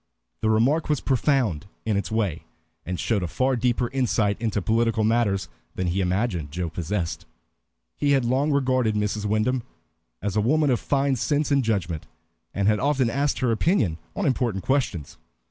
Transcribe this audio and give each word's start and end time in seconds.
The 0.41 0.49
remark 0.49 0.89
was 0.89 0.99
profound 0.99 1.67
in 1.85 1.95
its 1.95 2.09
way, 2.09 2.45
and 2.87 2.99
showed 2.99 3.21
a 3.21 3.27
far 3.27 3.55
deeper 3.55 3.87
insight 3.89 4.35
into 4.41 4.59
political 4.59 5.03
matters 5.03 5.47
than 5.75 5.85
he 5.85 6.01
imagined 6.01 6.49
Joe 6.49 6.71
possessed. 6.71 7.27
He 7.97 8.13
had 8.13 8.25
long 8.25 8.51
regarded 8.51 8.95
Mrs. 8.95 9.25
Wyndham 9.27 9.61
as 10.19 10.35
a 10.35 10.41
woman 10.41 10.71
of 10.71 10.79
fine 10.79 11.17
sense 11.17 11.51
and 11.51 11.63
judgment, 11.63 12.07
and 12.51 12.67
had 12.67 12.79
often 12.79 13.11
asked 13.11 13.41
her 13.41 13.51
opinion 13.51 13.99
on 14.15 14.25
important 14.25 14.63
questions. 14.63 15.19